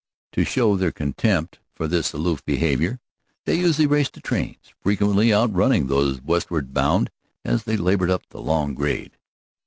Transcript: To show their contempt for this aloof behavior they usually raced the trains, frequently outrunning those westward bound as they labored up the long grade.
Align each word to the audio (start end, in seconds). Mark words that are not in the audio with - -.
To 0.31 0.43
show 0.43 0.75
their 0.77 0.91
contempt 0.91 1.59
for 1.75 1.87
this 1.87 2.11
aloof 2.11 2.43
behavior 2.43 2.99
they 3.45 3.53
usually 3.59 3.85
raced 3.85 4.13
the 4.13 4.19
trains, 4.19 4.73
frequently 4.81 5.31
outrunning 5.31 5.85
those 5.85 6.19
westward 6.23 6.73
bound 6.73 7.11
as 7.45 7.65
they 7.65 7.77
labored 7.77 8.09
up 8.09 8.27
the 8.29 8.41
long 8.41 8.73
grade. 8.73 9.11